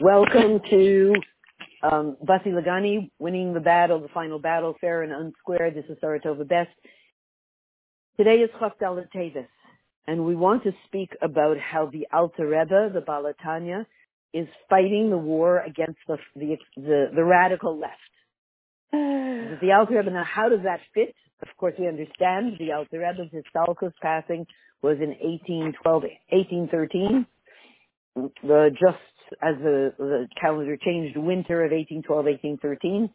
Welcome 0.00 0.62
to 0.70 1.12
um, 1.82 2.16
Basi 2.24 2.46
Lagani, 2.46 3.10
winning 3.18 3.52
the 3.52 3.60
battle, 3.60 4.00
the 4.00 4.08
final 4.08 4.38
battle, 4.38 4.74
fair 4.80 5.02
and 5.02 5.12
unsquared. 5.12 5.74
This 5.74 5.84
is 5.90 5.98
Saratova 6.02 6.48
Best. 6.48 6.70
Today 8.16 8.36
is 8.36 8.48
Chafdal 8.58 9.04
Tevis, 9.14 9.46
and 10.06 10.24
we 10.24 10.34
want 10.34 10.62
to 10.62 10.72
speak 10.86 11.10
about 11.20 11.58
how 11.58 11.90
the 11.92 12.06
Alter 12.14 12.46
Rebbe, 12.48 12.94
the 12.94 13.02
Balatanya, 13.02 13.84
is 14.32 14.48
fighting 14.70 15.10
the 15.10 15.18
war 15.18 15.58
against 15.58 15.98
the 16.08 16.16
the, 16.34 16.56
the, 16.76 17.10
the 17.14 17.22
radical 17.22 17.78
left. 17.78 17.92
the 18.92 19.72
Alter 19.78 19.98
Rebbe, 19.98 20.10
now 20.12 20.24
how 20.24 20.48
does 20.48 20.62
that 20.64 20.80
fit? 20.94 21.14
Of 21.42 21.48
course, 21.58 21.74
we 21.78 21.86
understand 21.86 22.54
the 22.58 22.72
Alter 22.72 23.00
Rebbe's 23.00 23.30
Histalkus 23.34 23.92
passing 24.00 24.46
was 24.80 24.96
in 24.96 25.10
1812, 25.10 26.02
1813. 26.30 27.26
The, 28.42 28.70
just 28.80 28.98
as 29.42 29.56
the, 29.62 29.92
the 29.98 30.28
calendar 30.40 30.76
changed, 30.76 31.16
winter 31.16 31.64
of 31.64 31.72
1812, 31.72 32.24
1813. 32.24 33.10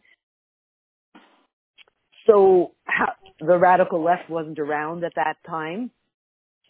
So 2.26 2.72
how, 2.84 3.12
the 3.40 3.58
radical 3.58 4.02
left 4.02 4.28
wasn't 4.28 4.58
around 4.58 5.04
at 5.04 5.12
that 5.16 5.36
time. 5.48 5.90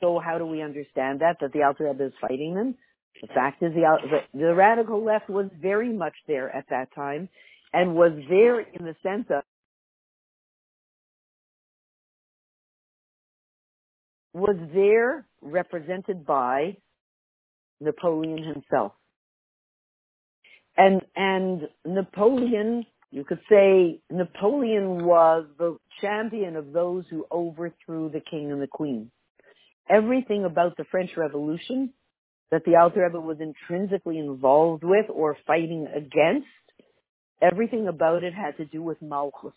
So 0.00 0.20
how 0.22 0.38
do 0.38 0.46
we 0.46 0.62
understand 0.62 1.20
that, 1.20 1.38
that 1.41 1.52
the 1.52 1.62
Alter 1.62 1.84
Rebbe 1.84 2.06
is 2.06 2.12
fighting 2.20 2.55
them? 2.55 2.74
The 3.22 3.28
fact 3.28 3.62
is 3.62 3.72
the, 3.72 3.96
the, 4.32 4.38
the 4.38 4.55
radical 4.55 5.02
left 5.02 5.30
was 5.30 5.47
very 5.60 5.92
much 5.92 6.12
there 6.27 6.55
at 6.55 6.66
that 6.69 6.94
time 6.94 7.28
and 7.72 7.94
was 7.94 8.12
there 8.28 8.60
in 8.60 8.84
the 8.84 8.94
sense 9.02 9.27
of 9.30 9.42
was 14.34 14.56
there 14.74 15.27
represented 15.41 16.27
by 16.27 16.77
Napoleon 17.80 18.42
himself. 18.42 18.92
And, 20.77 21.02
and 21.14 21.69
Napoleon, 21.84 22.84
you 23.10 23.24
could 23.24 23.41
say 23.48 24.00
Napoleon 24.10 25.05
was 25.05 25.46
the 25.58 25.78
champion 26.00 26.56
of 26.56 26.72
those 26.72 27.05
who 27.10 27.27
overthrew 27.32 28.10
the 28.10 28.20
king 28.20 28.52
and 28.52 28.60
the 28.60 28.66
queen. 28.66 29.10
Everything 29.88 30.44
about 30.44 30.77
the 30.77 30.84
French 30.91 31.10
Revolution 31.16 31.92
that 32.50 32.64
the 32.64 32.77
Alter 32.77 33.04
Rebbe 33.04 33.20
was 33.20 33.38
intrinsically 33.41 34.19
involved 34.19 34.84
with 34.84 35.06
or 35.08 35.36
fighting 35.47 35.86
against, 35.94 36.47
everything 37.41 37.88
about 37.88 38.22
it 38.22 38.34
had 38.34 38.56
to 38.58 38.64
do 38.64 38.82
with 38.82 39.00
Malchus. 39.00 39.52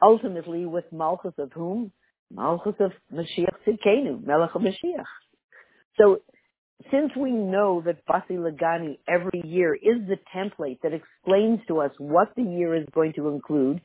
Ultimately 0.00 0.66
with 0.66 0.84
Malchus 0.92 1.34
of 1.38 1.52
whom? 1.52 1.92
Malchus 2.30 2.74
of 2.80 2.92
Mashiach 3.12 3.54
Tzidkenu, 3.66 4.24
Melech 4.24 4.50
Mashiach. 4.50 5.06
So 5.98 6.20
since 6.90 7.10
we 7.16 7.30
know 7.30 7.82
that 7.84 8.06
Basi 8.06 8.32
Lagani 8.32 8.98
every 9.08 9.42
year 9.44 9.74
is 9.74 10.06
the 10.08 10.18
template 10.34 10.80
that 10.82 10.92
explains 10.92 11.60
to 11.68 11.80
us 11.80 11.90
what 11.98 12.34
the 12.36 12.42
year 12.42 12.74
is 12.74 12.86
going 12.94 13.14
to 13.14 13.28
include, 13.28 13.80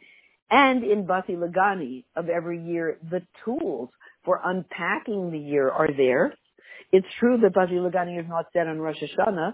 and 0.50 0.84
in 0.84 1.06
Basi 1.06 1.38
Lagani 1.38 2.04
of 2.16 2.30
every 2.30 2.62
year, 2.62 2.98
the 3.10 3.22
tools 3.46 3.90
for 4.26 4.40
unpacking 4.44 5.32
the 5.32 5.40
year 5.40 5.70
are 5.70 5.88
there. 5.96 6.34
It's 6.92 7.08
true 7.20 7.38
that 7.42 7.54
Basi 7.54 7.74
Lagani 7.80 8.20
is 8.20 8.28
not 8.28 8.48
said 8.54 8.68
on 8.68 8.80
Rosh 8.80 9.02
Hashanah, 9.02 9.54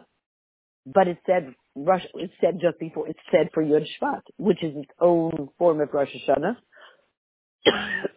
but 0.88 1.08
it's 1.08 1.22
said 1.26 1.54
Rosh, 1.76 2.04
it's 2.16 2.34
said 2.42 2.60
just 2.60 2.80
before, 2.80 3.08
it's 3.08 3.20
said 3.32 3.50
for 3.54 3.64
Yud 3.64 3.86
Shvat, 4.02 4.22
which 4.38 4.64
is 4.64 4.76
its 4.76 4.92
own 5.00 5.50
form 5.60 5.80
of 5.80 5.94
Rosh 5.94 6.10
Hashanah. 6.28 6.58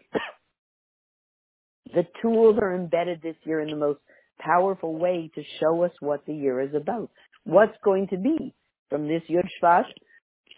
the 1.94 2.06
tools 2.22 2.56
are 2.60 2.74
embedded 2.74 3.20
this 3.22 3.36
year 3.44 3.60
in 3.60 3.68
the 3.68 3.76
most 3.76 4.00
powerful 4.42 4.96
way 4.96 5.30
to 5.34 5.42
show 5.60 5.84
us 5.84 5.92
what 6.00 6.26
the 6.26 6.34
year 6.34 6.60
is 6.60 6.74
about. 6.74 7.10
What's 7.44 7.76
going 7.84 8.08
to 8.08 8.16
be 8.16 8.54
from 8.88 9.08
this 9.08 9.22
Yud 9.30 9.48
Shvat 9.62 9.84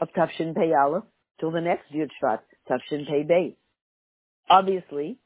of 0.01 0.09
Tafshin 0.17 0.55
Pei 0.55 0.73
Aleph 0.75 1.05
till 1.41 1.51
the 1.51 1.61
next 1.61 1.93
Yud 1.93 2.09
Shvat, 2.23 2.41
Tafshin 2.69 3.07
Pei 3.07 3.25
Beis. 3.25 3.55
Obviously, 4.49 5.19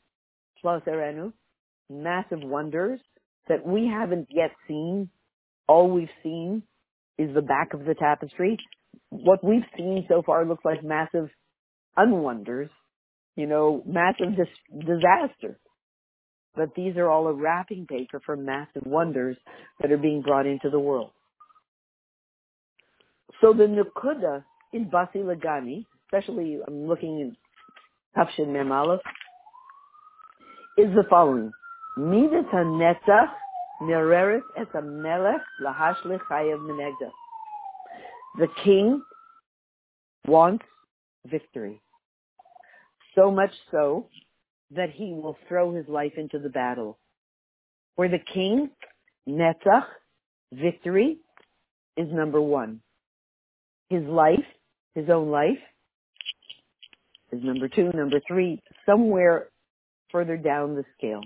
Shlos 0.62 0.87
Erenu, 0.87 1.33
massive 1.91 2.41
wonders 2.43 3.00
that 3.49 3.66
we 3.66 3.87
haven't 3.87 4.28
yet 4.31 4.50
seen. 4.69 5.09
All 5.69 5.91
we've 5.91 6.09
seen 6.22 6.62
is 7.19 7.34
the 7.34 7.43
back 7.43 7.75
of 7.75 7.84
the 7.84 7.95
tapestry. 7.95 8.59
What 9.11 9.43
we've 9.43 9.65
seen 9.77 10.05
so 10.09 10.22
far 10.25 10.45
looks 10.45 10.65
like 10.65 10.84
massive 10.84 11.28
unwonders, 11.99 12.71
you 13.37 13.47
know, 13.47 13.83
massive 13.87 14.37
dis- 14.37 14.81
disaster 14.87 15.59
but 16.56 16.75
these 16.75 16.97
are 16.97 17.09
all 17.09 17.28
a 17.28 17.33
wrapping 17.33 17.87
paper 17.87 18.21
for 18.25 18.37
massive 18.37 18.83
wonders 18.87 19.37
that 19.81 19.93
are 19.93 19.99
being 19.99 20.22
brought 20.22 20.47
into 20.47 20.71
the 20.71 20.78
world. 20.78 21.11
So 23.41 23.53
the 23.53 23.65
Nukuda 23.65 24.43
in 24.72 24.87
Basi 24.87 25.16
Lagani, 25.16 25.84
especially 26.06 26.59
I'm 26.66 26.87
looking 26.87 27.21
in 27.21 27.37
Tafshin 28.16 28.49
Mem 28.49 28.72
is 30.78 30.95
the 30.95 31.05
following. 31.09 31.53
Midat 31.99 32.50
HaNetzach 32.53 33.31
Nereres 33.83 34.41
et 34.56 34.72
HaMelech 34.72 35.43
Lahashlich 35.62 36.21
Chayev 36.31 36.59
Menegda. 36.61 37.11
The 38.39 38.49
king 38.65 39.03
wants 40.27 40.65
victory. 41.27 41.81
So 43.15 43.31
much 43.31 43.53
so 43.71 44.09
that 44.75 44.91
he 44.91 45.12
will 45.12 45.37
throw 45.49 45.72
his 45.75 45.87
life 45.88 46.12
into 46.16 46.38
the 46.38 46.49
battle. 46.49 46.99
For 47.94 48.09
the 48.09 48.19
king, 48.19 48.71
Netzach, 49.28 49.87
victory, 50.53 51.19
is 51.97 52.09
number 52.12 52.41
one. 52.41 52.81
His 53.88 54.03
life, 54.04 54.44
his 54.94 55.09
own 55.09 55.31
life, 55.31 55.59
is 57.32 57.43
number 57.43 57.69
two. 57.69 57.91
Number 57.94 58.21
three, 58.27 58.62
somewhere 58.84 59.49
further 60.10 60.37
down 60.37 60.75
the 60.75 60.84
scale. 60.97 61.22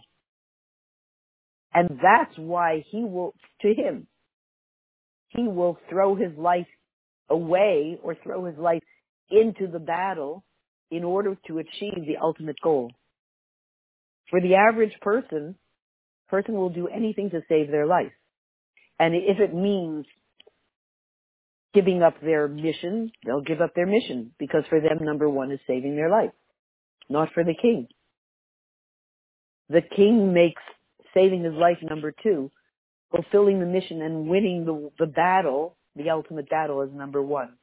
And 1.73 2.01
that's 2.03 2.37
why 2.37 2.85
he 2.91 3.05
will, 3.05 3.35
to 3.63 3.75
him, 3.75 4.07
he 5.29 5.43
will 5.45 5.79
throw 5.89 6.17
his 6.17 6.37
life 6.37 6.67
away 7.29 7.99
or 8.03 8.17
throw 8.23 8.45
his 8.45 8.59
life 8.59 8.83
into 9.31 9.69
the 9.69 9.79
battle 9.79 10.45
in 10.91 11.05
order 11.05 11.37
to 11.47 11.59
achieve 11.59 12.05
the 12.07 12.17
ultimate 12.21 12.57
goal. 12.63 12.91
For 14.31 14.41
the 14.41 14.55
average 14.55 14.95
person, 15.01 15.57
person 16.29 16.55
will 16.55 16.71
do 16.71 16.89
anything 16.89 17.31
to 17.31 17.43
save 17.49 17.71
their 17.71 17.87
life. 17.87 18.13
And 18.99 19.15
if 19.15 19.41
it 19.41 19.55
means 19.55 20.07
giving 21.75 22.03
up 22.03 22.15
their 22.21 22.49
mission, 22.49 23.11
they'll 23.25 23.41
give 23.41 23.61
up 23.61 23.75
their 23.75 23.87
mission 23.87 24.33
because 24.39 24.65
for 24.69 24.81
them, 24.81 24.99
number 25.05 25.29
one 25.29 25.51
is 25.51 25.61
saving 25.67 25.97
their 25.97 26.11
life, 26.11 26.33
not 27.09 27.29
for 27.35 27.45
the 27.45 27.55
king. 27.61 27.89
The 29.69 29.83
king 29.83 30.33
makes 30.33 30.63
saving 31.15 31.45
his 31.45 31.55
life 31.55 31.79
number 31.83 32.13
two, 32.23 32.51
fulfilling 33.11 33.61
the 33.61 33.67
mission 33.67 34.03
and 34.03 34.29
winning 34.29 34.65
the, 34.65 34.91
the 34.99 35.11
battle, 35.11 35.77
the 35.97 36.11
ultimate 36.11 36.49
battle 36.49 36.83
is 36.83 36.91
number 36.93 37.23
one. 37.23 37.55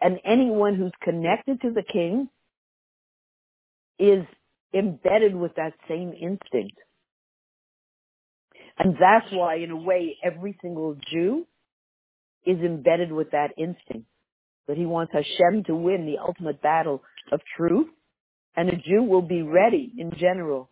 And 0.00 0.18
anyone 0.24 0.74
who's 0.74 0.92
connected 1.02 1.60
to 1.62 1.70
the 1.70 1.82
king 1.82 2.28
is 3.98 4.24
embedded 4.76 5.34
with 5.34 5.54
that 5.56 5.74
same 5.88 6.12
instinct. 6.12 6.76
And 8.78 8.94
that's 8.94 9.32
why, 9.32 9.56
in 9.56 9.70
a 9.70 9.76
way, 9.76 10.16
every 10.22 10.58
single 10.60 10.96
Jew 11.12 11.46
is 12.44 12.58
embedded 12.58 13.12
with 13.12 13.30
that 13.30 13.52
instinct. 13.56 14.08
That 14.66 14.76
he 14.76 14.86
wants 14.86 15.12
Hashem 15.12 15.64
to 15.64 15.74
win 15.74 16.06
the 16.06 16.18
ultimate 16.18 16.60
battle 16.60 17.02
of 17.30 17.40
truth. 17.56 17.88
And 18.56 18.68
a 18.68 18.76
Jew 18.76 19.02
will 19.02 19.22
be 19.22 19.42
ready, 19.42 19.92
in 19.96 20.12
general, 20.18 20.70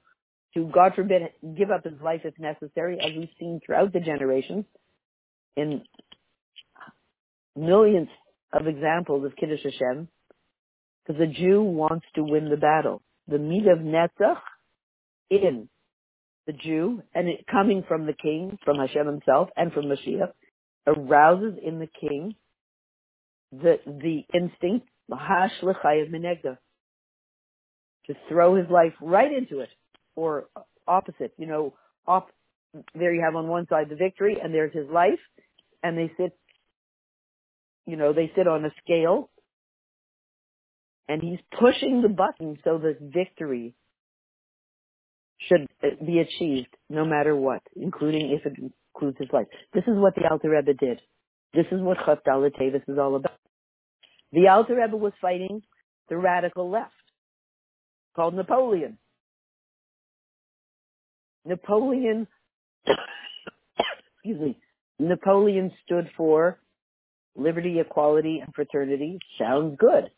to, 0.54 0.68
God 0.72 0.92
forbid, 0.94 1.22
give 1.56 1.70
up 1.70 1.84
his 1.84 2.00
life 2.02 2.22
if 2.24 2.38
necessary, 2.38 2.98
as 3.00 3.16
we've 3.16 3.28
seen 3.38 3.60
throughout 3.64 3.92
the 3.92 4.00
generations 4.00 4.64
in 5.56 5.82
millions 7.56 8.08
of 8.52 8.66
examples 8.66 9.24
of 9.24 9.36
Kiddush 9.36 9.62
Hashem, 9.62 10.08
because 11.06 11.20
a 11.20 11.26
Jew 11.26 11.62
wants 11.62 12.06
to 12.14 12.22
win 12.22 12.50
the 12.50 12.56
battle 12.56 13.02
the 13.32 13.38
meat 13.38 13.66
of 13.66 13.78
Netzach 13.78 14.40
in 15.30 15.68
the 16.46 16.52
Jew, 16.52 17.02
and 17.14 17.28
it 17.28 17.46
coming 17.50 17.84
from 17.88 18.06
the 18.06 18.12
king, 18.12 18.58
from 18.64 18.76
Hashem 18.76 19.06
himself, 19.06 19.48
and 19.56 19.72
from 19.72 19.86
Mashiach, 19.86 20.32
arouses 20.86 21.58
in 21.64 21.78
the 21.78 21.88
king 22.00 22.34
the 23.52 23.76
the 23.86 24.24
instinct, 24.34 24.88
to 28.06 28.14
throw 28.28 28.56
his 28.56 28.66
life 28.70 28.94
right 29.00 29.32
into 29.32 29.60
it, 29.60 29.68
or 30.16 30.46
opposite, 30.86 31.32
you 31.36 31.46
know, 31.46 31.74
off. 32.06 32.24
There 32.94 33.14
you 33.14 33.22
have 33.22 33.36
on 33.36 33.48
one 33.48 33.66
side 33.68 33.90
the 33.90 33.96
victory, 33.96 34.38
and 34.42 34.54
there's 34.54 34.74
his 34.74 34.88
life, 34.88 35.20
and 35.82 35.96
they 35.96 36.10
sit, 36.16 36.36
you 37.86 37.96
know, 37.96 38.14
they 38.14 38.32
sit 38.34 38.48
on 38.48 38.64
a 38.64 38.70
scale, 38.82 39.28
and 41.08 41.22
he's 41.22 41.38
pushing 41.58 42.02
the 42.02 42.08
button 42.08 42.58
so 42.64 42.78
that 42.78 42.98
victory 43.00 43.74
should 45.48 45.66
be 46.04 46.20
achieved 46.20 46.74
no 46.88 47.04
matter 47.04 47.34
what, 47.34 47.62
including 47.76 48.30
if 48.30 48.46
it 48.46 48.72
includes 48.94 49.18
his 49.18 49.28
life. 49.32 49.46
This 49.74 49.84
is 49.84 49.94
what 49.96 50.14
the 50.14 50.28
Alter 50.30 50.50
Rebbe 50.50 50.74
did. 50.74 51.00
This 51.54 51.66
is 51.72 51.80
what 51.80 51.98
Chavdala 51.98 52.50
Tevis 52.56 52.82
is 52.88 52.98
all 52.98 53.16
about. 53.16 53.38
The 54.32 54.48
Alter 54.48 54.76
Rebbe 54.76 54.96
was 54.96 55.12
fighting 55.20 55.62
the 56.08 56.16
radical 56.16 56.70
left, 56.70 56.92
called 58.14 58.34
Napoleon. 58.34 58.98
Napoleon, 61.44 62.26
excuse 62.86 64.40
me, 64.40 64.58
Napoleon 64.98 65.72
stood 65.84 66.08
for 66.16 66.58
liberty, 67.36 67.80
equality, 67.80 68.40
and 68.44 68.54
fraternity. 68.54 69.18
Sounds 69.38 69.76
good, 69.78 70.10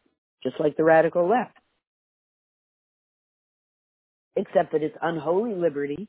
just 0.45 0.61
like 0.61 0.77
the 0.77 0.85
radical 0.85 1.29
left. 1.29 1.57
Except 4.37 4.73
that 4.73 4.83
it's 4.83 4.97
unholy 5.01 5.55
liberty, 5.55 6.09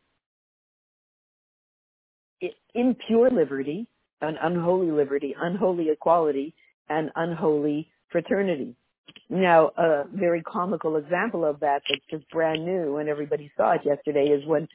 impure 2.73 3.29
liberty, 3.29 3.87
an 4.21 4.35
unholy 4.41 4.91
liberty, 4.91 5.35
unholy 5.39 5.89
equality, 5.89 6.53
and 6.89 7.11
unholy 7.15 7.89
fraternity. 8.11 8.75
Now, 9.29 9.71
a 9.77 10.03
very 10.11 10.41
comical 10.41 10.97
example 10.97 11.45
of 11.45 11.59
that 11.61 11.81
that's 11.89 12.01
just 12.09 12.29
brand 12.29 12.65
new 12.65 12.97
and 12.97 13.09
everybody 13.09 13.51
saw 13.57 13.73
it 13.73 13.81
yesterday 13.85 14.25
is 14.25 14.45
when 14.45 14.67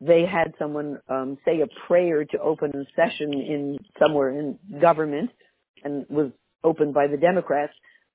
they 0.00 0.24
had 0.24 0.54
someone 0.58 0.98
um, 1.08 1.38
say 1.44 1.60
a 1.60 1.66
prayer 1.86 2.24
to 2.24 2.38
open 2.40 2.72
a 2.74 2.84
session 2.96 3.32
in 3.34 3.78
somewhere 3.98 4.30
in 4.30 4.58
government 4.80 5.30
and 5.84 6.06
was 6.08 6.30
opened 6.64 6.94
by 6.94 7.06
the 7.06 7.16
Democrats. 7.16 7.72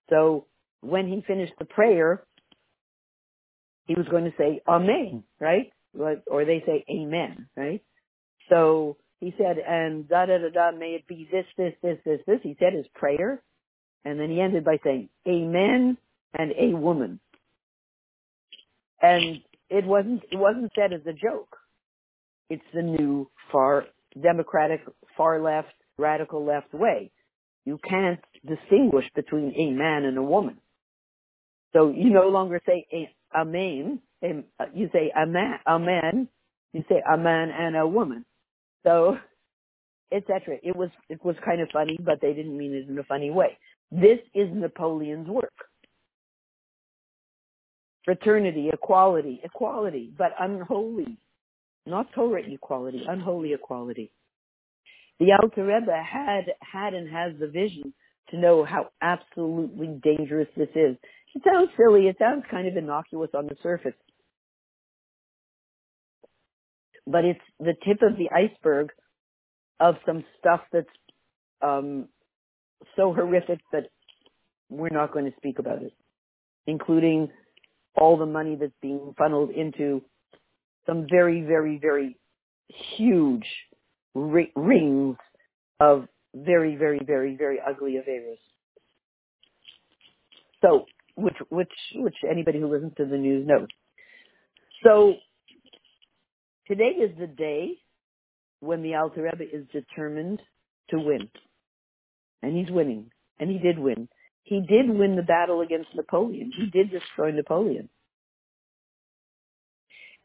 So 0.09 0.45
when 0.81 1.07
he 1.07 1.23
finished 1.25 1.53
the 1.59 1.65
prayer, 1.65 2.23
he 3.85 3.95
was 3.95 4.07
going 4.09 4.25
to 4.25 4.33
say 4.37 4.61
Amen, 4.67 5.23
right? 5.39 5.71
Or 6.27 6.45
they 6.45 6.63
say 6.65 6.85
Amen, 6.89 7.47
right? 7.55 7.81
So 8.49 8.97
he 9.19 9.33
said, 9.37 9.57
and 9.57 10.07
da 10.07 10.25
da 10.25 10.37
da 10.37 10.49
da, 10.49 10.77
may 10.77 10.91
it 10.91 11.07
be 11.07 11.27
this, 11.31 11.45
this, 11.57 11.73
this, 11.81 11.97
this, 12.05 12.19
this. 12.27 12.39
He 12.43 12.55
said 12.59 12.73
his 12.73 12.85
prayer, 12.93 13.41
and 14.03 14.19
then 14.19 14.29
he 14.29 14.41
ended 14.41 14.63
by 14.63 14.77
saying, 14.83 15.09
Amen 15.27 15.97
and 16.37 16.51
a 16.59 16.77
woman. 16.77 17.19
And 19.01 19.41
it 19.69 19.85
wasn't 19.85 20.23
it 20.31 20.37
wasn't 20.37 20.71
said 20.75 20.93
as 20.93 21.01
a 21.07 21.13
joke. 21.13 21.57
It's 22.49 22.63
the 22.73 22.81
new 22.81 23.29
far 23.51 23.85
democratic, 24.21 24.81
far 25.17 25.41
left, 25.41 25.73
radical 25.97 26.45
left 26.45 26.73
way. 26.73 27.11
You 27.65 27.79
can't 27.87 28.19
distinguish 28.45 29.05
between 29.15 29.53
a 29.57 29.71
man 29.71 30.05
and 30.05 30.17
a 30.17 30.23
woman. 30.23 30.57
So 31.75 31.89
you 31.89 32.09
no 32.09 32.29
longer 32.29 32.61
say 32.65 32.87
a, 32.93 33.09
amen. 33.37 33.99
Uh, 34.23 34.65
you 34.73 34.89
say 34.93 35.11
a 35.15 35.25
man, 35.25 35.59
a 35.67 35.77
man. 35.77 36.29
You 36.71 36.83
say 36.87 37.01
a 37.11 37.17
man 37.17 37.49
and 37.51 37.75
a 37.75 37.85
woman. 37.85 38.25
So, 38.85 39.17
etc. 40.11 40.57
It 40.63 40.75
was 40.75 40.89
it 41.09 41.23
was 41.23 41.35
kind 41.43 41.59
of 41.61 41.67
funny, 41.73 41.99
but 42.01 42.21
they 42.21 42.33
didn't 42.33 42.57
mean 42.57 42.73
it 42.73 42.87
in 42.87 42.97
a 42.97 43.03
funny 43.03 43.29
way. 43.29 43.57
This 43.91 44.19
is 44.33 44.47
Napoleon's 44.53 45.27
work. 45.27 45.53
Fraternity, 48.05 48.69
equality, 48.71 49.41
equality, 49.43 50.13
but 50.17 50.31
unholy. 50.39 51.17
Not 51.85 52.11
Torah 52.13 52.41
equality, 52.45 53.03
unholy 53.07 53.53
equality. 53.53 54.11
The 55.19 55.33
Alter 55.41 55.65
Rebbe 55.65 55.91
had, 56.03 56.45
had 56.61 56.93
and 56.93 57.09
has 57.09 57.33
the 57.39 57.47
vision 57.47 57.93
to 58.29 58.37
know 58.37 58.65
how 58.65 58.89
absolutely 59.01 59.99
dangerous 60.03 60.47
this 60.57 60.69
is. 60.75 60.97
It 61.35 61.41
sounds 61.43 61.69
silly. 61.77 62.07
It 62.07 62.17
sounds 62.17 62.43
kind 62.49 62.67
of 62.67 62.77
innocuous 62.77 63.29
on 63.33 63.47
the 63.47 63.55
surface. 63.61 63.93
But 67.05 67.25
it's 67.25 67.41
the 67.59 67.73
tip 67.85 68.01
of 68.01 68.17
the 68.17 68.29
iceberg 68.31 68.89
of 69.79 69.95
some 70.05 70.23
stuff 70.39 70.61
that's 70.71 70.87
um, 71.61 72.07
so 72.95 73.13
horrific 73.13 73.59
that 73.71 73.89
we're 74.69 74.89
not 74.89 75.11
going 75.13 75.25
to 75.25 75.37
speak 75.37 75.59
about 75.59 75.83
it, 75.83 75.93
including 76.65 77.29
all 77.95 78.17
the 78.17 78.25
money 78.25 78.57
that's 78.59 78.73
being 78.81 79.13
funneled 79.17 79.51
into 79.51 80.01
some 80.85 81.05
very, 81.09 81.41
very, 81.41 81.77
very 81.77 82.17
huge 82.97 83.45
rings 84.13 85.17
of 85.79 86.07
very, 86.33 86.75
very, 86.75 86.99
very, 87.05 87.35
very 87.35 87.59
ugly 87.65 87.97
affairs. 87.97 88.37
So, 90.61 90.85
which, 91.15 91.35
which, 91.49 91.71
which 91.95 92.15
anybody 92.29 92.59
who 92.59 92.71
listens 92.71 92.93
to 92.97 93.05
the 93.05 93.17
news 93.17 93.47
knows. 93.47 93.67
So, 94.83 95.15
today 96.67 96.95
is 96.99 97.17
the 97.17 97.27
day 97.27 97.77
when 98.59 98.81
the 98.81 98.95
Alter 98.95 99.23
Rebbe 99.23 99.43
is 99.43 99.65
determined 99.71 100.41
to 100.89 100.97
win. 100.97 101.29
And 102.41 102.55
he's 102.55 102.69
winning. 102.69 103.11
And 103.39 103.49
he 103.49 103.57
did 103.57 103.79
win. 103.79 104.07
He 104.43 104.61
did 104.61 104.89
win 104.89 105.15
the 105.15 105.23
battle 105.23 105.61
against 105.61 105.89
Napoleon. 105.95 106.51
He 106.55 106.67
did 106.67 106.91
destroy 106.91 107.31
Napoleon. 107.31 107.89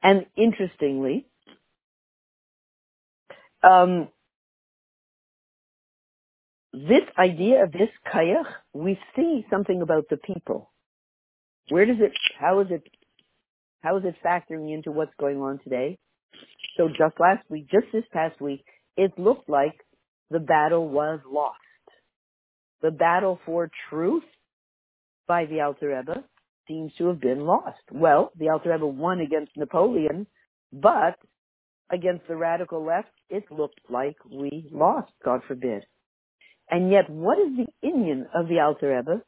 And 0.03 0.27
interestingly, 0.37 1.27
um, 3.63 4.09
this 6.73 7.03
idea 7.19 7.65
of 7.65 7.73
this 7.73 7.89
kayach, 8.13 8.47
we 8.73 8.99
see 9.17 9.45
something 9.51 9.83
about 9.83 10.09
the 10.09 10.17
people. 10.17 10.71
Where 11.71 11.87
does 11.87 11.97
it, 12.01 12.13
how 12.39 12.61
is 12.61 12.67
it, 12.71 12.83
how 13.81 13.97
is 13.97 14.05
it 14.05 14.17
factoring 14.25 14.75
into 14.75 14.91
what's 14.91 15.15
going 15.19 15.39
on 15.39 15.61
today? 15.65 15.99
So 16.77 16.89
just 16.89 17.19
last 17.19 17.49
week, 17.49 17.69
just 17.71 17.87
this 17.93 18.05
past 18.13 18.41
week, 18.41 18.65
it 18.97 19.13
looked 19.19 19.49
like 19.49 19.75
the 20.31 20.41
battle 20.41 20.89
was 20.89 21.21
lost. 21.31 21.57
The 22.83 22.91
battle 22.91 23.39
for 23.47 23.71
truth 23.89 24.25
by 25.27 25.47
the 25.47 25.61
Alter 25.61 25.97
Rebbe 25.97 26.25
seems 26.67 26.93
to 26.99 27.09
have 27.09 27.21
been 27.21 27.41
lost. 27.41 27.83
Well, 27.93 28.33
the 28.39 28.49
Alter 28.49 28.73
Rebbe 28.73 28.87
won 28.87 29.21
against 29.21 29.57
Napoleon, 29.57 30.27
but 30.73 31.17
against 31.91 32.27
the 32.29 32.37
radical 32.37 32.85
left, 32.85 33.11
it 33.29 33.45
looked 33.51 33.81
like 33.89 34.17
we 34.31 34.69
lost, 34.73 35.13
God 35.25 35.41
forbid. 35.47 35.85
And 36.71 36.91
yet, 36.91 37.11
what 37.11 37.39
is 37.39 37.57
the 37.57 37.89
Inyan 37.89 38.23
of 38.35 38.49
the 38.49 38.61
Alter 38.61 38.97
Rebbe 38.97 39.23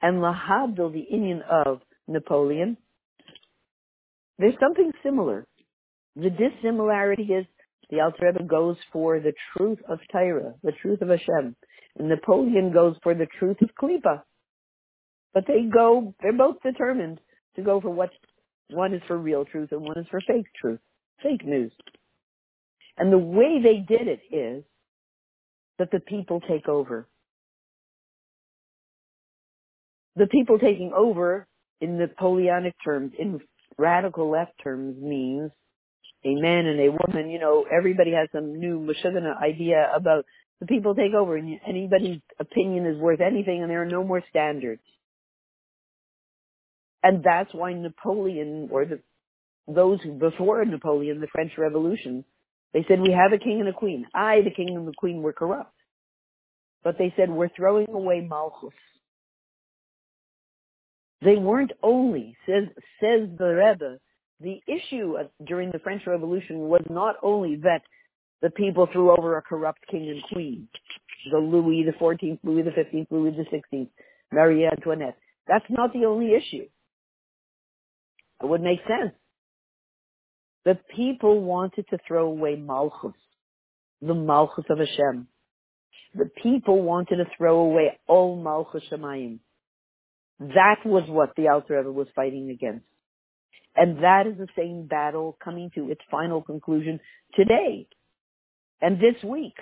and 0.00 0.18
Lahabdil, 0.18 0.92
the 0.92 1.06
Inyan 1.12 1.42
of 1.48 1.80
Napoleon? 2.06 2.76
There's 4.38 4.54
something 4.60 4.92
similar. 5.02 5.46
The 6.16 6.30
dissimilarity 6.30 7.24
is 7.24 7.46
the 7.90 8.00
Alter 8.00 8.32
Rebbe 8.32 8.44
goes 8.44 8.76
for 8.92 9.18
the 9.18 9.32
truth 9.56 9.78
of 9.88 9.98
Torah, 10.12 10.54
the 10.62 10.72
truth 10.72 11.00
of 11.00 11.08
Hashem. 11.08 11.56
And 11.98 12.08
Napoleon 12.08 12.72
goes 12.72 12.96
for 13.02 13.14
the 13.14 13.26
truth 13.38 13.56
of 13.62 13.70
Klippa. 13.80 14.22
But 15.34 15.44
they 15.46 15.62
go, 15.72 16.14
they're 16.20 16.32
both 16.32 16.56
determined 16.62 17.20
to 17.56 17.62
go 17.62 17.80
for 17.80 17.90
what 17.90 18.10
one 18.70 18.94
is 18.94 19.02
for 19.06 19.16
real 19.16 19.44
truth 19.44 19.70
and 19.72 19.80
one 19.80 19.98
is 19.98 20.06
for 20.10 20.20
fake 20.20 20.46
truth, 20.60 20.80
fake 21.22 21.44
news. 21.44 21.72
And 22.98 23.12
the 23.12 23.18
way 23.18 23.60
they 23.62 23.78
did 23.78 24.08
it 24.08 24.20
is 24.34 24.64
that 25.78 25.90
the 25.90 26.00
people 26.00 26.40
take 26.40 26.68
over. 26.68 27.06
The 30.18 30.26
people 30.26 30.58
taking 30.58 30.92
over 30.94 31.46
in 31.80 31.98
Napoleonic 31.98 32.74
terms, 32.84 33.12
in 33.18 33.40
radical 33.78 34.30
left 34.30 34.52
terms 34.62 34.96
means 35.00 35.52
a 36.24 36.34
man 36.34 36.66
and 36.66 36.80
a 36.80 36.90
woman. 36.90 37.30
You 37.30 37.38
know, 37.38 37.64
everybody 37.70 38.12
has 38.12 38.28
some 38.32 38.58
new 38.58 38.80
Mashugana 38.80 39.40
idea 39.40 39.90
about 39.94 40.24
the 40.60 40.66
people 40.66 40.94
take 40.94 41.14
over 41.14 41.36
and 41.36 41.60
anybody's 41.66 42.20
opinion 42.40 42.86
is 42.86 42.98
worth 42.98 43.20
anything 43.20 43.62
and 43.62 43.70
there 43.70 43.82
are 43.82 43.86
no 43.86 44.02
more 44.02 44.22
standards. 44.28 44.82
And 47.02 47.22
that's 47.22 47.54
why 47.54 47.74
Napoleon, 47.74 48.68
or 48.72 48.84
the, 48.84 49.00
those 49.68 50.00
before 50.18 50.64
Napoleon, 50.64 51.20
the 51.20 51.28
French 51.28 51.52
Revolution, 51.56 52.24
they 52.74 52.84
said, 52.88 53.00
we 53.00 53.12
have 53.12 53.32
a 53.32 53.38
king 53.38 53.60
and 53.60 53.68
a 53.68 53.72
queen. 53.72 54.06
I, 54.14 54.40
the 54.42 54.50
king 54.50 54.76
and 54.76 54.86
the 54.86 54.92
queen, 54.96 55.22
were 55.22 55.32
corrupt. 55.32 55.72
But 56.82 56.98
they 56.98 57.14
said, 57.16 57.30
we're 57.30 57.50
throwing 57.56 57.88
away 57.88 58.26
Malchus. 58.28 58.74
They 61.22 61.36
weren't 61.36 61.72
only, 61.82 62.36
says, 62.46 62.68
says 63.00 63.28
the 63.38 63.46
Rebbe, 63.46 63.98
the 64.40 64.60
issue 64.66 65.16
during 65.44 65.72
the 65.72 65.80
French 65.80 66.02
Revolution 66.06 66.68
was 66.68 66.82
not 66.88 67.16
only 67.22 67.56
that 67.56 67.82
the 68.40 68.50
people 68.50 68.88
threw 68.92 69.10
over 69.10 69.36
a 69.36 69.42
corrupt 69.42 69.80
king 69.90 70.08
and 70.08 70.22
queen, 70.32 70.68
the 71.30 71.38
Louis 71.38 71.82
the 71.84 71.98
Fourteenth, 71.98 72.38
Louis 72.44 72.62
the 72.62 72.70
Fifteenth, 72.70 73.08
Louis 73.10 73.32
the 73.32 73.46
Sixteenth, 73.50 73.88
Marie 74.32 74.66
Antoinette. 74.66 75.18
That's 75.48 75.64
not 75.68 75.92
the 75.92 76.04
only 76.04 76.34
issue. 76.34 76.66
It 78.40 78.46
would 78.46 78.60
make 78.60 78.78
sense. 78.86 79.12
The 80.64 80.78
people 80.94 81.40
wanted 81.40 81.86
to 81.90 81.98
throw 82.06 82.26
away 82.26 82.54
Malchus, 82.54 83.14
the 84.00 84.14
Malchus 84.14 84.66
of 84.70 84.78
Hashem. 84.78 85.26
The 86.14 86.30
people 86.42 86.82
wanted 86.82 87.16
to 87.16 87.24
throw 87.36 87.60
away 87.60 87.98
all 88.06 88.40
Malchus 88.40 88.84
Shemayim. 88.90 89.40
That 90.40 90.78
was 90.84 91.04
what 91.08 91.34
the 91.36 91.48
Alter 91.48 91.90
was 91.92 92.08
fighting 92.16 92.50
against. 92.50 92.86
And 93.76 94.02
that 94.04 94.26
is 94.26 94.38
the 94.38 94.48
same 94.56 94.86
battle 94.86 95.36
coming 95.44 95.70
to 95.76 95.90
its 95.90 96.00
final 96.10 96.42
conclusion 96.42 97.00
today 97.36 97.88
and 98.82 98.98
this 98.98 99.22
week. 99.24 99.56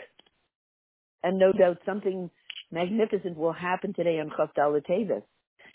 and 1.22 1.38
no 1.38 1.52
doubt 1.52 1.78
something 1.86 2.30
magnificent 2.70 3.36
will 3.36 3.52
happen 3.52 3.92
today 3.94 4.20
on 4.20 4.30
Chafdal 4.30 4.80
Tevis 4.86 5.22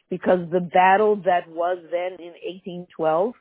because 0.09 0.39
the 0.51 0.59
battle 0.59 1.17
that 1.25 1.49
was 1.49 1.79
then 1.91 2.13
in 2.19 2.33
1812 2.45 3.33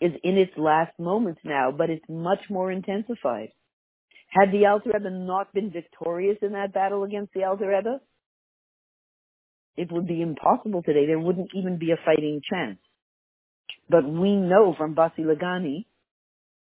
is 0.00 0.12
in 0.22 0.38
its 0.38 0.52
last 0.56 0.92
moments 0.98 1.40
now, 1.44 1.72
but 1.72 1.90
it's 1.90 2.04
much 2.08 2.40
more 2.50 2.72
intensified. 2.72 3.50
Had 4.28 4.52
the 4.52 4.66
Alter 4.66 4.92
Rebbe 4.94 5.10
not 5.10 5.52
been 5.54 5.70
victorious 5.70 6.38
in 6.42 6.52
that 6.52 6.74
battle 6.74 7.04
against 7.04 7.32
the 7.34 7.44
Alter 7.44 7.68
Rebbe, 7.68 8.00
it 9.78 9.92
would 9.92 10.08
be 10.08 10.20
impossible 10.20 10.82
today. 10.82 11.06
There 11.06 11.18
wouldn't 11.18 11.50
even 11.54 11.78
be 11.78 11.92
a 11.92 11.96
fighting 12.04 12.40
chance. 12.48 12.78
But 13.88 14.04
we 14.04 14.34
know 14.34 14.74
from 14.76 14.94
Basi 14.94 15.20
Lagani 15.20 15.86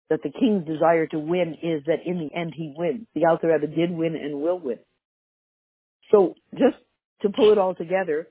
that 0.10 0.22
the 0.24 0.32
king's 0.32 0.66
desire 0.66 1.06
to 1.08 1.20
win 1.20 1.58
is 1.62 1.84
that 1.86 2.00
in 2.06 2.18
the 2.20 2.36
end 2.36 2.54
he 2.56 2.74
wins. 2.76 3.08
The 3.14 3.26
Alter 3.26 3.48
Rebbe 3.48 3.68
did 3.68 3.92
win 3.92 4.16
and 4.16 4.42
will 4.42 4.60
win. 4.60 4.80
So 6.12 6.36
just 6.54 6.78
to 7.22 7.30
pull 7.30 7.52
it 7.52 7.58
all 7.58 7.76
together, 7.76 8.28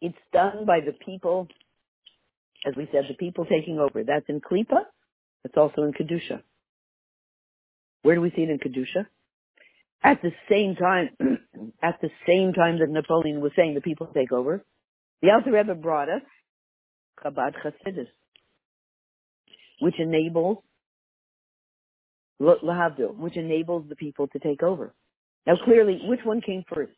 it's 0.00 0.16
done 0.32 0.64
by 0.66 0.80
the 0.80 0.92
people, 0.92 1.48
as 2.66 2.74
we 2.76 2.88
said, 2.92 3.04
the 3.08 3.14
people 3.14 3.44
taking 3.44 3.78
over. 3.78 4.02
That's 4.02 4.26
in 4.28 4.40
Klippa. 4.40 4.82
It's 5.44 5.56
also 5.56 5.82
in 5.82 5.92
Kedusha. 5.92 6.42
Where 8.02 8.14
do 8.14 8.20
we 8.20 8.30
see 8.30 8.42
it 8.42 8.50
in 8.50 8.58
Kedusha? 8.58 9.06
At 10.02 10.22
the 10.22 10.32
same 10.48 10.76
time, 10.76 11.10
at 11.82 12.00
the 12.00 12.10
same 12.26 12.52
time 12.52 12.78
that 12.78 12.88
Napoleon 12.88 13.40
was 13.40 13.52
saying 13.56 13.74
the 13.74 13.80
people 13.80 14.08
take 14.14 14.32
over, 14.32 14.64
the 15.22 15.30
Alter 15.30 15.52
Rebbe 15.52 15.74
brought 15.74 16.08
us 16.08 16.22
Chabad 17.22 17.54
Chasidus, 17.64 18.06
which 19.80 19.98
enables 19.98 20.58
Lahavdil, 22.40 23.16
which 23.16 23.36
enables 23.36 23.88
the 23.88 23.96
people 23.96 24.28
to 24.28 24.38
take 24.38 24.62
over. 24.62 24.94
Now 25.46 25.56
clearly, 25.64 26.00
which 26.04 26.20
one 26.24 26.40
came 26.40 26.62
first? 26.72 26.92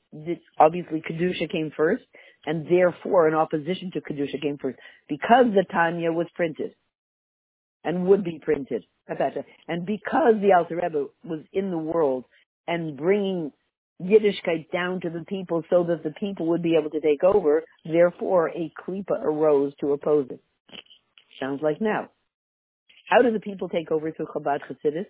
obviously 0.59 1.03
Kedusha 1.09 1.51
came 1.51 1.71
first, 1.75 2.03
and 2.45 2.67
therefore 2.67 3.29
in 3.29 3.35
opposition 3.35 3.91
to 3.93 4.01
Kedusha 4.01 4.43
came 4.43 4.59
first. 4.59 4.79
Because 5.09 5.47
the 5.55 5.65
Tanya 5.71 6.13
was 6.13 6.27
printed, 6.35 6.75
and 7.85 8.07
would 8.07 8.25
be 8.25 8.39
printed, 8.43 8.85
and 9.09 9.87
because 9.87 10.35
the 10.43 10.53
Alter 10.53 10.77
Rebbe 10.83 11.07
was 11.25 11.41
in 11.53 11.71
the 11.71 11.79
world 11.79 12.25
and 12.71 12.97
bringing 12.97 13.51
Yiddishkeit 14.01 14.71
down 14.71 15.01
to 15.01 15.11
the 15.11 15.25
people 15.27 15.63
so 15.69 15.85
that 15.89 16.05
the 16.05 16.13
people 16.13 16.47
would 16.47 16.63
be 16.63 16.77
able 16.77 16.91
to 16.91 17.01
take 17.01 17.25
over, 17.25 17.65
therefore 17.85 18.49
a 18.51 18.73
klipa 18.81 19.21
arose 19.21 19.73
to 19.81 19.93
oppose 19.93 20.29
it. 20.31 20.41
Sounds 21.41 21.61
like 21.63 21.81
now. 21.81 22.09
How 23.09 23.23
do 23.23 23.33
the 23.33 23.41
people 23.41 23.69
take 23.69 23.91
over 23.91 24.13
through 24.13 24.27
Chabad 24.27 24.61
Hasidus? 24.71 25.07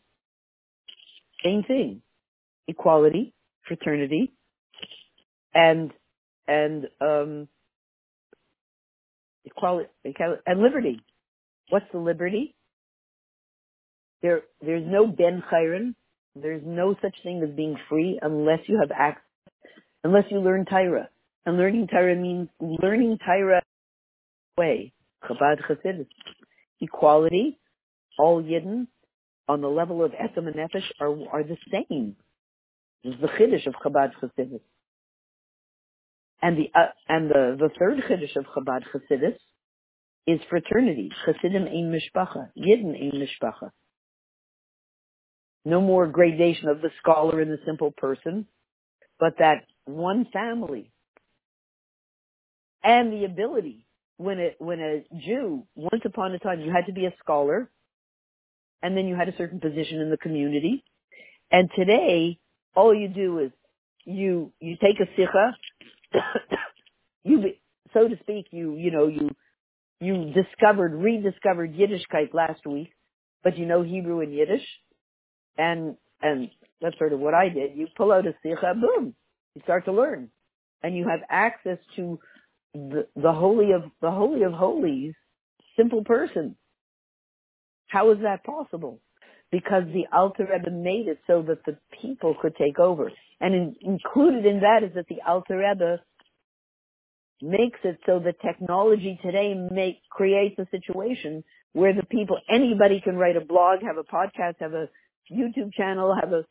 Same 1.45 1.63
thing. 1.65 2.03
Equality, 2.67 3.35
fraternity, 3.69 4.33
and, 5.55 5.93
and, 6.49 6.87
um, 7.01 7.49
equality, 9.45 9.91
and 10.47 10.61
liberty. 10.61 11.01
What's 11.69 11.87
the 11.93 11.99
liberty? 11.99 12.55
There, 14.23 14.43
there's 14.63 14.87
no 14.87 15.07
ben 15.07 15.43
chayrin, 15.53 15.95
there's 16.35 16.63
no 16.65 16.95
such 17.03 17.15
thing 17.23 17.43
as 17.43 17.55
being 17.55 17.77
free 17.89 18.19
unless 18.23 18.61
you 18.67 18.79
have 18.81 18.91
access, 18.91 19.23
unless 20.05 20.25
you 20.31 20.39
learn 20.39 20.65
Torah. 20.65 21.09
And 21.47 21.57
learning 21.57 21.89
Torah 21.89 22.17
means 22.17 22.49
learning 22.61 23.19
Torah 23.25 23.63
way. 24.57 24.93
Chabad 25.25 25.61
Chasidus. 25.69 26.07
Equality, 26.81 27.59
all 28.19 28.43
Yidden, 28.43 28.87
on 29.49 29.61
the 29.61 29.69
level 29.69 30.05
of 30.05 30.13
Etam 30.13 30.47
and 30.47 30.57
Nefesh 30.57 30.85
are, 31.01 31.11
are 31.33 31.43
the 31.43 31.57
same. 31.71 32.17
This 33.05 33.15
is 33.15 33.21
the 33.21 33.29
Chiddush 33.29 33.67
of 33.67 33.75
Chabad 33.85 34.13
Chasidus. 34.23 34.61
And 36.43 36.57
the, 36.57 36.71
uh, 36.75 36.87
and 37.09 37.31
the, 37.31 37.57
the 37.59 37.71
third 37.79 37.99
Chiddush 38.09 38.37
of 38.37 38.47
Chabad 38.47 38.83
Chasidus 38.95 39.37
is 40.27 40.41
fraternity. 40.49 41.11
Chasidim 41.27 41.67
ein 41.67 41.93
mishpacha. 41.93 42.51
Yidden 42.57 42.95
ein 42.95 43.21
mishpacha. 43.21 43.71
No 45.65 45.81
more 45.81 46.07
gradation 46.07 46.69
of 46.69 46.81
the 46.81 46.91
scholar 47.01 47.41
and 47.41 47.51
the 47.51 47.59
simple 47.67 47.91
person, 47.91 48.47
but 49.19 49.35
that 49.39 49.65
one 49.85 50.27
family. 50.33 50.91
And 52.83 53.13
the 53.13 53.25
ability 53.27 53.87
when 54.17 54.39
a 54.39 54.55
when 54.59 54.81
a 54.81 55.05
Jew 55.19 55.67
once 55.75 56.03
upon 56.05 56.33
a 56.33 56.39
time 56.39 56.61
you 56.61 56.73
had 56.73 56.87
to 56.87 56.93
be 56.93 57.07
a 57.07 57.15
scholar 57.23 57.71
and 58.83 58.97
then 58.97 59.07
you 59.07 59.17
had 59.17 59.29
a 59.29 59.37
certain 59.37 59.61
position 59.61 60.01
in 60.01 60.11
the 60.11 60.17
community. 60.17 60.83
And 61.51 61.69
today 61.77 62.39
all 62.75 62.95
you 62.95 63.09
do 63.09 63.39
is 63.41 63.51
you 64.05 64.53
you 64.61 64.77
take 64.81 65.01
a 65.01 65.07
sikha 65.17 65.57
you 67.25 67.43
be, 67.43 67.61
so 67.93 68.09
to 68.09 68.17
speak 68.21 68.47
you 68.51 68.75
you 68.77 68.91
know 68.91 69.09
you 69.09 69.31
you 70.01 70.33
discovered 70.33 70.95
rediscovered 70.95 71.75
Yiddishkeit 71.75 72.33
last 72.33 72.67
week 72.67 72.93
but 73.45 73.59
you 73.59 73.67
know 73.67 73.83
Hebrew 73.83 74.21
and 74.21 74.33
Yiddish 74.33 74.67
and 75.61 75.97
and 76.23 76.51
that's 76.81 76.99
sort 76.99 77.13
of 77.13 77.21
what 77.21 77.35
I 77.35 77.49
did. 77.49 77.77
You 77.77 77.87
pull 77.97 78.13
out 78.13 78.27
a 78.27 78.35
sikha, 78.43 78.75
boom, 78.75 79.15
you 79.55 79.63
start 79.65 79.85
to 79.85 79.93
learn, 79.93 80.31
and 80.83 80.97
you 80.97 81.07
have 81.09 81.21
access 81.29 81.79
to 81.97 82.19
the, 82.75 83.07
the 83.17 83.33
holy 83.33 83.73
of 83.73 83.83
the 84.01 84.11
holy 84.11 84.43
of 84.43 84.53
holies, 84.53 85.15
simple 85.77 86.03
person. 86.05 86.57
How 87.89 88.11
is 88.13 88.19
that 88.23 88.45
possible? 88.45 89.01
Because 89.51 89.83
the 89.93 90.07
Alter 90.17 90.49
Rebbe 90.51 90.71
made 90.71 91.09
it 91.09 91.19
so 91.27 91.43
that 91.43 91.65
the 91.67 91.77
people 92.01 92.37
could 92.41 92.57
take 92.57 92.79
over, 92.79 93.13
and 93.41 93.55
in, 93.55 93.77
included 93.83 94.47
in 94.47 94.61
that 94.61 94.83
is 94.83 94.95
that 94.95 95.09
the 95.09 95.21
Alter 95.27 95.59
Rebbe 95.59 96.01
makes 97.43 97.81
it 97.85 97.99
so 98.07 98.21
that 98.21 98.41
technology 98.41 99.19
today 99.23 99.55
make 99.55 99.97
creates 100.11 100.59
a 100.59 100.67
situation 100.71 101.43
where 101.73 101.95
the 101.95 102.05
people 102.05 102.39
anybody 102.53 103.01
can 103.03 103.17
write 103.17 103.37
a 103.37 103.41
blog, 103.41 103.81
have 103.83 103.97
a 103.97 104.05
podcast, 104.05 104.57
have 104.61 104.75
a 104.75 104.89
YouTube 105.33 105.73
channel, 105.75 106.15
have 106.19 106.33
a, 106.33 106.45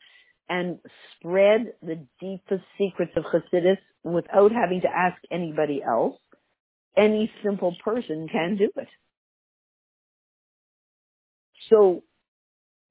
and 0.48 0.78
spread 1.16 1.72
the 1.82 2.06
deepest 2.20 2.64
secrets 2.78 3.12
of 3.16 3.24
Hasidus 3.24 3.78
without 4.02 4.52
having 4.52 4.80
to 4.82 4.88
ask 4.88 5.16
anybody 5.30 5.82
else. 5.86 6.16
Any 6.96 7.30
simple 7.44 7.76
person 7.84 8.28
can 8.30 8.56
do 8.56 8.70
it. 8.76 8.88
So 11.70 12.02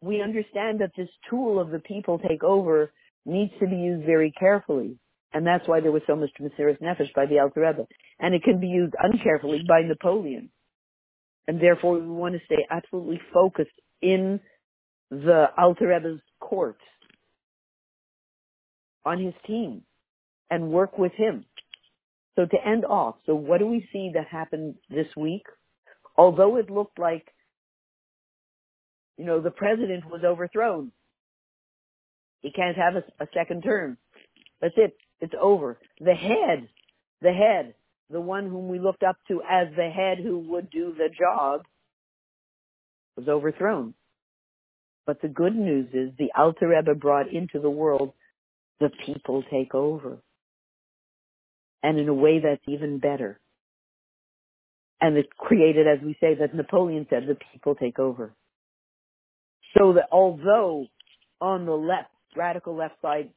we 0.01 0.21
understand 0.21 0.79
that 0.79 0.91
this 0.95 1.09
tool 1.29 1.59
of 1.59 1.69
the 1.69 1.79
people 1.79 2.19
take 2.19 2.43
over 2.43 2.93
needs 3.25 3.51
to 3.59 3.67
be 3.67 3.75
used 3.75 4.05
very 4.05 4.31
carefully. 4.31 4.97
And 5.33 5.45
that's 5.45 5.67
why 5.67 5.81
there 5.81 5.91
was 5.91 6.01
so 6.07 6.15
much 6.15 6.29
Mesiris 6.41 6.81
Nefesh 6.81 7.13
by 7.13 7.25
the 7.25 7.39
Alter 7.39 7.61
Rebbe. 7.61 7.85
And 8.19 8.33
it 8.33 8.43
can 8.43 8.59
be 8.59 8.67
used 8.67 8.93
uncarefully 9.01 9.61
by 9.67 9.81
Napoleon. 9.81 10.49
And 11.47 11.61
therefore 11.61 11.99
we 11.99 12.07
want 12.07 12.35
to 12.35 12.41
stay 12.45 12.65
absolutely 12.69 13.19
focused 13.33 13.69
in 14.01 14.39
the 15.11 15.45
Alter 15.57 15.87
Rebbe's 15.87 16.21
court 16.39 16.77
on 19.05 19.19
his 19.19 19.33
team 19.47 19.83
and 20.49 20.71
work 20.71 20.97
with 20.97 21.13
him. 21.13 21.45
So 22.35 22.45
to 22.45 22.57
end 22.65 22.85
off, 22.85 23.15
so 23.25 23.35
what 23.35 23.59
do 23.59 23.65
we 23.65 23.87
see 23.91 24.11
that 24.13 24.27
happened 24.27 24.75
this 24.89 25.07
week? 25.17 25.43
Although 26.17 26.57
it 26.57 26.69
looked 26.69 26.99
like, 26.99 27.27
you 29.17 29.25
know, 29.25 29.41
the 29.41 29.51
president 29.51 30.05
was 30.05 30.21
overthrown. 30.23 30.91
He 32.41 32.51
can't 32.51 32.77
have 32.77 32.95
a, 32.95 33.23
a 33.23 33.27
second 33.33 33.63
term. 33.63 33.97
That's 34.61 34.75
it. 34.77 34.95
It's 35.19 35.33
over. 35.39 35.77
The 35.99 36.13
head, 36.13 36.69
the 37.21 37.33
head, 37.33 37.73
the 38.09 38.21
one 38.21 38.47
whom 38.47 38.69
we 38.69 38.79
looked 38.79 39.03
up 39.03 39.17
to 39.27 39.41
as 39.41 39.67
the 39.75 39.89
head 39.89 40.19
who 40.19 40.39
would 40.39 40.69
do 40.69 40.93
the 40.97 41.09
job 41.09 41.61
was 43.17 43.27
overthrown. 43.27 43.93
But 45.09 45.23
the 45.23 45.27
good 45.27 45.55
news 45.55 45.87
is 45.91 46.11
the 46.19 46.31
Alter 46.37 46.67
Rebbe 46.67 46.93
brought 46.93 47.33
into 47.33 47.59
the 47.59 47.67
world 47.67 48.13
the 48.79 48.91
people 49.07 49.43
take 49.49 49.73
over. 49.73 50.19
And 51.81 51.97
in 51.97 52.07
a 52.07 52.13
way 52.13 52.39
that's 52.39 52.61
even 52.67 52.99
better. 52.99 53.39
And 55.01 55.17
it 55.17 55.35
created, 55.35 55.87
as 55.87 55.97
we 56.05 56.15
say, 56.21 56.35
that 56.35 56.53
Napoleon 56.53 57.07
said, 57.09 57.23
the 57.27 57.39
people 57.51 57.73
take 57.73 57.97
over. 57.97 58.35
So 59.75 59.93
that 59.93 60.09
although 60.11 60.85
on 61.41 61.65
the 61.65 61.71
left, 61.71 62.11
radical 62.35 62.75
left 62.77 63.01
side, 63.01 63.31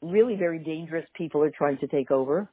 really 0.00 0.36
very 0.36 0.60
dangerous 0.60 1.06
people 1.16 1.42
are 1.42 1.50
trying 1.50 1.78
to 1.78 1.88
take 1.88 2.12
over, 2.12 2.48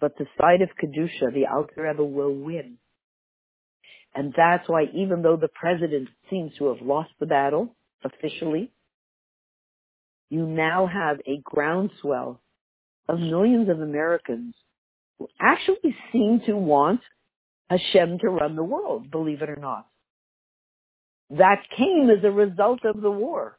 but 0.00 0.16
the 0.16 0.24
side 0.40 0.62
of 0.62 0.70
Kedusha, 0.82 1.34
the 1.34 1.48
Alter 1.54 1.82
Rebbe 1.82 2.02
will 2.02 2.34
win. 2.34 2.78
And 4.14 4.32
that's 4.36 4.68
why 4.68 4.84
even 4.94 5.22
though 5.22 5.36
the 5.36 5.48
president 5.48 6.08
seems 6.30 6.52
to 6.58 6.72
have 6.72 6.80
lost 6.86 7.10
the 7.18 7.26
battle 7.26 7.74
officially, 8.04 8.70
you 10.30 10.46
now 10.46 10.86
have 10.86 11.18
a 11.26 11.40
groundswell 11.42 12.40
of 13.08 13.18
millions 13.18 13.68
of 13.68 13.80
Americans 13.80 14.54
who 15.18 15.28
actually 15.40 15.96
seem 16.12 16.40
to 16.46 16.56
want 16.56 17.00
Hashem 17.70 18.18
to 18.20 18.28
run 18.28 18.56
the 18.56 18.64
world, 18.64 19.10
believe 19.10 19.42
it 19.42 19.50
or 19.50 19.56
not. 19.56 19.86
That 21.30 21.62
came 21.76 22.10
as 22.10 22.24
a 22.24 22.30
result 22.30 22.80
of 22.84 23.00
the 23.00 23.10
war. 23.10 23.58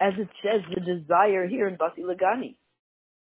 as 0.00 0.14
it 0.18 0.28
says, 0.42 0.62
the 0.74 0.80
desire 0.80 1.46
here 1.46 1.68
in 1.68 1.76
Basi 1.76 2.00
Lagani, 2.00 2.56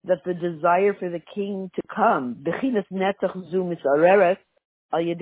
that 0.04 0.22
the 0.24 0.34
desire 0.34 0.94
for 0.94 1.08
the 1.10 1.22
king 1.34 1.70
to 1.74 1.82
come, 1.94 2.36
Bechinas 2.42 2.86
Netzach 2.92 3.50
Zu 3.50 3.64
Misareret, 3.64 4.36
The 4.92 5.16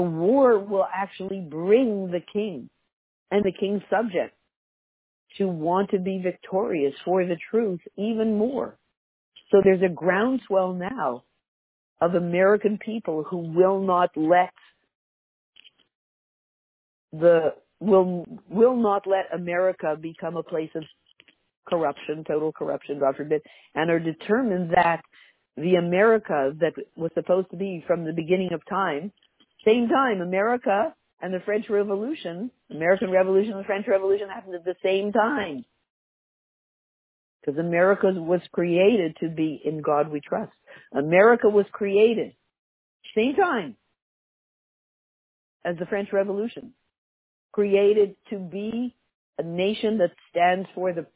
war 0.00 0.58
will 0.58 0.86
actually 0.92 1.40
bring 1.40 2.10
the 2.10 2.20
king 2.32 2.68
and 3.30 3.44
the 3.44 3.52
king's 3.52 3.82
subjects 3.90 4.36
to 5.38 5.48
want 5.48 5.90
to 5.90 5.98
be 5.98 6.20
victorious 6.22 6.94
for 7.04 7.24
the 7.24 7.36
truth 7.50 7.80
even 7.96 8.36
more. 8.36 8.76
So 9.50 9.62
there's 9.64 9.82
a 9.82 9.88
groundswell 9.88 10.74
now 10.74 11.24
of 12.00 12.14
American 12.14 12.78
people 12.78 13.24
who 13.24 13.38
will 13.38 13.80
not 13.80 14.10
let 14.16 14.52
the 17.12 17.54
will 17.80 18.24
will 18.48 18.76
not 18.76 19.06
let 19.06 19.32
America 19.34 19.96
become 20.00 20.36
a 20.36 20.42
place 20.42 20.70
of 20.74 20.84
corruption, 21.68 22.24
total 22.26 22.52
corruption, 22.52 22.98
God 22.98 23.16
forbid, 23.16 23.42
and 23.74 23.90
are 23.90 24.00
determined 24.00 24.70
that 24.74 25.02
the 25.56 25.74
America 25.76 26.52
that 26.60 26.74
was 26.96 27.10
supposed 27.14 27.50
to 27.50 27.56
be 27.56 27.84
from 27.86 28.04
the 28.04 28.12
beginning 28.12 28.52
of 28.52 28.62
time, 28.68 29.12
same 29.64 29.88
time, 29.88 30.20
America 30.20 30.94
and 31.20 31.32
the 31.32 31.40
French 31.40 31.66
Revolution, 31.68 32.50
American 32.70 33.10
Revolution 33.10 33.52
and 33.52 33.60
the 33.60 33.66
French 33.66 33.86
Revolution 33.86 34.28
happened 34.28 34.54
at 34.54 34.64
the 34.64 34.74
same 34.82 35.12
time. 35.12 35.64
Because 37.40 37.58
America 37.58 38.08
was 38.12 38.40
created 38.52 39.16
to 39.20 39.28
be 39.28 39.60
in 39.64 39.82
God 39.82 40.10
we 40.10 40.20
trust. 40.20 40.52
America 40.92 41.48
was 41.48 41.66
created 41.72 42.34
same 43.14 43.34
time 43.34 43.76
as 45.64 45.76
the 45.78 45.86
French 45.86 46.12
Revolution. 46.12 46.72
Created 47.52 48.16
to 48.30 48.38
be 48.38 48.94
a 49.38 49.42
nation 49.42 49.98
that 49.98 50.10
stands 50.30 50.68
for 50.74 50.92
the 50.92 51.06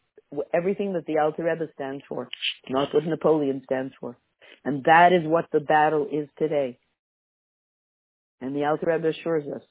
everything 0.53 0.93
that 0.95 1.07
the 1.07 1.19
Alter 1.19 1.45
Rebbe 1.45 1.71
stands 1.75 2.03
for, 2.09 2.29
not 2.69 2.93
what 2.93 3.05
Napoleon 3.07 3.63
stands 3.65 3.95
for. 4.01 4.19
And 4.65 4.85
that 4.85 5.13
is 5.13 5.27
what 5.27 5.47
the 5.53 5.61
battle 5.61 6.07
is 6.11 6.29
today. 6.39 6.79
And 8.41 8.55
the 8.55 8.65
Alter 8.65 8.87
Rebbe 8.87 9.09
assures 9.09 9.45
us 9.55 9.63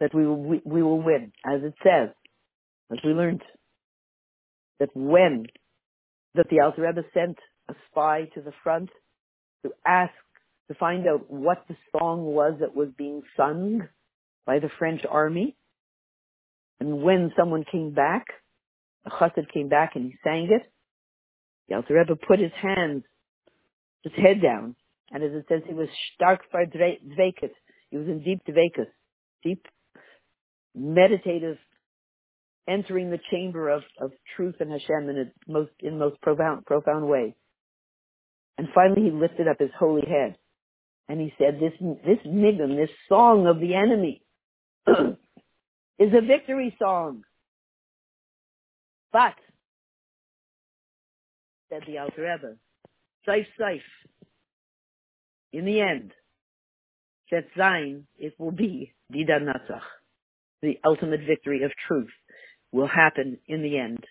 that 0.00 0.14
we 0.14 0.26
will, 0.26 0.36
we, 0.36 0.60
we 0.64 0.82
will 0.82 1.00
win, 1.00 1.32
as 1.44 1.62
it 1.62 1.74
says, 1.82 2.10
as 2.92 2.98
we 3.04 3.12
learned, 3.12 3.42
that 4.80 4.90
when, 4.94 5.46
that 6.34 6.48
the 6.50 6.60
Alter 6.60 6.82
Rebbe 6.82 7.02
sent 7.14 7.38
a 7.68 7.74
spy 7.90 8.24
to 8.34 8.42
the 8.42 8.52
front 8.62 8.90
to 9.64 9.72
ask, 9.86 10.12
to 10.68 10.74
find 10.74 11.06
out 11.06 11.30
what 11.30 11.64
the 11.68 11.76
song 11.96 12.24
was 12.24 12.54
that 12.60 12.74
was 12.74 12.88
being 12.96 13.22
sung 13.36 13.88
by 14.46 14.58
the 14.58 14.70
French 14.78 15.02
army. 15.08 15.56
And 16.80 17.02
when 17.02 17.32
someone 17.38 17.64
came 17.70 17.94
back, 17.94 18.26
a 19.06 19.10
chassid 19.10 19.52
came 19.52 19.68
back 19.68 19.92
and 19.94 20.06
he 20.06 20.18
sang 20.24 20.48
it, 20.50 20.70
Alter 21.72 21.94
Rebbe 21.94 22.16
put 22.16 22.38
his 22.38 22.52
hands, 22.60 23.04
his 24.02 24.12
head 24.16 24.42
down, 24.42 24.76
and 25.10 25.22
as 25.22 25.32
it 25.32 25.46
says, 25.48 25.62
he 25.66 25.74
was 25.74 25.88
stark 26.14 26.40
for 26.50 26.64
dvekes. 26.66 27.50
He 27.90 27.96
was 27.96 28.06
in 28.06 28.22
deep 28.22 28.40
dvekes, 28.46 28.86
deep 29.42 29.66
meditative, 30.74 31.56
entering 32.68 33.10
the 33.10 33.20
chamber 33.30 33.68
of, 33.68 33.82
of 34.00 34.12
truth 34.36 34.56
and 34.60 34.70
Hashem 34.70 35.08
in 35.08 35.18
a 35.18 35.50
most 35.50 35.70
in 35.80 35.98
most 35.98 36.20
profound 36.20 36.66
profound 36.66 37.08
way. 37.08 37.34
And 38.58 38.68
finally, 38.74 39.02
he 39.02 39.10
lifted 39.10 39.48
up 39.48 39.58
his 39.58 39.70
holy 39.78 40.06
head, 40.06 40.36
and 41.08 41.20
he 41.20 41.32
said, 41.38 41.60
"This 41.60 41.72
this 42.04 42.26
nigun, 42.26 42.76
this 42.76 42.94
song 43.08 43.46
of 43.46 43.60
the 43.60 43.74
enemy, 43.74 44.22
is 45.98 46.12
a 46.12 46.20
victory 46.20 46.76
song." 46.78 47.22
But, 49.12 49.34
said 51.74 51.82
the 51.86 51.98
Alter 51.98 52.22
Rebbe, 52.22 52.56
saif 53.28 53.46
saif, 53.60 53.82
in 55.52 55.64
the 55.64 55.80
end, 55.80 56.12
set 57.30 57.46
sign, 57.56 58.06
it 58.18 58.34
will 58.38 58.52
be 58.52 58.92
Dida 59.12 59.40
Natzach 59.40 59.82
the 60.64 60.80
ultimate 60.84 61.20
victory 61.26 61.62
of 61.62 61.70
truth 61.86 62.10
will 62.72 62.88
happen 62.88 63.38
in 63.46 63.62
the 63.62 63.78
end. 63.78 64.02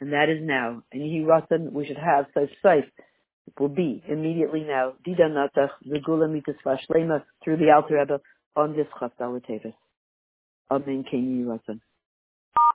And 0.00 0.12
that 0.12 0.28
is 0.28 0.38
now. 0.40 0.82
And 0.92 1.02
Yehiratan, 1.02 1.72
we 1.72 1.86
should 1.86 1.98
have 1.98 2.26
such 2.32 2.50
safe. 2.62 2.84
It 3.48 3.60
will 3.60 3.68
be 3.68 4.02
immediately 4.08 4.60
now. 4.60 4.92
Dida 5.06 5.28
Natzach, 5.28 5.70
Zegula 5.86 6.30
Mitzvah 6.30 6.78
Shlema, 6.88 7.24
through 7.42 7.56
the 7.56 7.72
Alter 7.72 7.98
Rebbe 7.98 8.20
on 8.54 8.76
this 8.76 8.86
Chasdalatevis. 9.00 9.74
Amen. 10.70 11.04
King 11.10 11.44
Yehiratan. 11.44 11.80